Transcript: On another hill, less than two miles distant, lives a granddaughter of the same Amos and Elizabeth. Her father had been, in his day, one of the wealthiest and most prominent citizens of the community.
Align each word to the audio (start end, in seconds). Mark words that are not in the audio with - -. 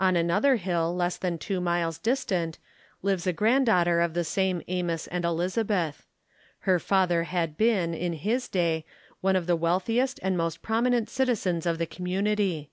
On 0.00 0.16
another 0.16 0.56
hill, 0.56 0.92
less 0.96 1.16
than 1.16 1.38
two 1.38 1.60
miles 1.60 1.98
distant, 1.98 2.58
lives 3.02 3.24
a 3.24 3.32
granddaughter 3.32 4.00
of 4.00 4.12
the 4.12 4.24
same 4.24 4.62
Amos 4.66 5.06
and 5.06 5.24
Elizabeth. 5.24 6.04
Her 6.62 6.80
father 6.80 7.22
had 7.22 7.56
been, 7.56 7.94
in 7.94 8.14
his 8.14 8.48
day, 8.48 8.84
one 9.20 9.36
of 9.36 9.46
the 9.46 9.54
wealthiest 9.54 10.18
and 10.24 10.36
most 10.36 10.60
prominent 10.60 11.08
citizens 11.08 11.66
of 11.66 11.78
the 11.78 11.86
community. 11.86 12.72